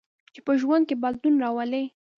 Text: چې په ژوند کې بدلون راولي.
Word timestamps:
چې 0.33 0.39
په 0.45 0.53
ژوند 0.61 0.83
کې 0.89 0.95
بدلون 1.03 1.35
راولي. 1.43 1.85